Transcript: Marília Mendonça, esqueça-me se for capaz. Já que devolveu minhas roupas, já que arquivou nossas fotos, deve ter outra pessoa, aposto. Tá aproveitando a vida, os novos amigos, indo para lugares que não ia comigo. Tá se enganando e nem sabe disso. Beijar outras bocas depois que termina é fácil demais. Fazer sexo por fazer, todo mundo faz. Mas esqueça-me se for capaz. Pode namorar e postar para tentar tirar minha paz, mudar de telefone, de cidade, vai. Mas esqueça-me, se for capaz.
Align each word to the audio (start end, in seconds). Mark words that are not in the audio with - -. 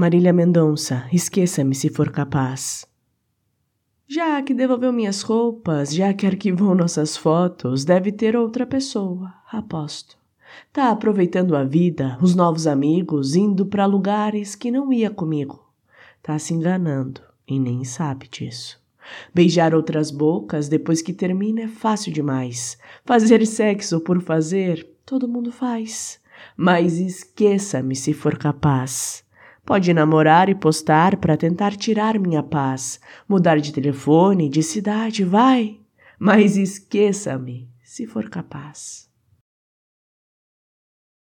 Marília 0.00 0.32
Mendonça, 0.32 1.08
esqueça-me 1.12 1.74
se 1.74 1.88
for 1.88 2.12
capaz. 2.12 2.86
Já 4.06 4.40
que 4.40 4.54
devolveu 4.54 4.92
minhas 4.92 5.22
roupas, 5.22 5.92
já 5.92 6.14
que 6.14 6.24
arquivou 6.24 6.72
nossas 6.72 7.16
fotos, 7.16 7.84
deve 7.84 8.12
ter 8.12 8.36
outra 8.36 8.64
pessoa, 8.64 9.34
aposto. 9.50 10.16
Tá 10.72 10.92
aproveitando 10.92 11.56
a 11.56 11.64
vida, 11.64 12.16
os 12.22 12.36
novos 12.36 12.68
amigos, 12.68 13.34
indo 13.34 13.66
para 13.66 13.86
lugares 13.86 14.54
que 14.54 14.70
não 14.70 14.92
ia 14.92 15.10
comigo. 15.10 15.68
Tá 16.22 16.38
se 16.38 16.54
enganando 16.54 17.20
e 17.44 17.58
nem 17.58 17.82
sabe 17.82 18.28
disso. 18.28 18.80
Beijar 19.34 19.74
outras 19.74 20.12
bocas 20.12 20.68
depois 20.68 21.02
que 21.02 21.12
termina 21.12 21.62
é 21.62 21.66
fácil 21.66 22.12
demais. 22.12 22.78
Fazer 23.04 23.44
sexo 23.44 24.00
por 24.00 24.22
fazer, 24.22 24.88
todo 25.04 25.26
mundo 25.26 25.50
faz. 25.50 26.20
Mas 26.56 27.00
esqueça-me 27.00 27.96
se 27.96 28.12
for 28.12 28.38
capaz. 28.38 29.26
Pode 29.68 29.92
namorar 29.92 30.48
e 30.48 30.54
postar 30.54 31.18
para 31.18 31.36
tentar 31.36 31.76
tirar 31.76 32.18
minha 32.18 32.42
paz, 32.42 32.98
mudar 33.28 33.60
de 33.60 33.70
telefone, 33.70 34.48
de 34.48 34.62
cidade, 34.62 35.26
vai. 35.26 35.78
Mas 36.18 36.56
esqueça-me, 36.56 37.68
se 37.82 38.06
for 38.06 38.30
capaz. 38.30 39.07